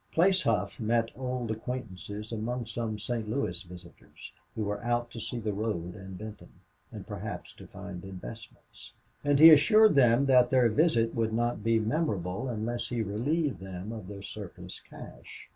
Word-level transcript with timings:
Place 0.11 0.41
Hough 0.41 0.79
met 0.79 1.11
old 1.15 1.51
acquaintances 1.51 2.31
among 2.31 2.65
some 2.65 2.97
St. 2.97 3.29
Louis 3.29 3.61
visitors, 3.61 4.31
who 4.55 4.63
were 4.63 4.83
out 4.83 5.11
to 5.11 5.19
see 5.19 5.37
the 5.37 5.53
road 5.53 5.93
and 5.93 6.17
Benton, 6.17 6.53
and 6.91 7.05
perhaps 7.05 7.53
to 7.53 7.67
find 7.67 8.03
investments; 8.03 8.93
and 9.23 9.37
he 9.37 9.51
assured 9.51 9.93
them 9.93 10.25
blandly 10.25 10.33
that 10.33 10.49
their 10.49 10.69
visit 10.69 11.13
would 11.13 11.33
not 11.33 11.63
be 11.63 11.77
memorable 11.77 12.49
unless 12.49 12.89
he 12.89 13.03
relieved 13.03 13.59
them 13.59 13.91
of 13.91 14.07
their 14.07 14.23
surplus 14.23 14.79
cash. 14.79 15.47